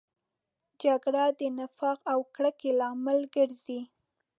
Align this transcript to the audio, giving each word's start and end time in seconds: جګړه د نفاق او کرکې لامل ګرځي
جګړه 0.83 1.23
د 1.39 1.41
نفاق 1.57 1.99
او 2.13 2.19
کرکې 2.35 2.71
لامل 2.79 3.19
ګرځي 3.35 3.79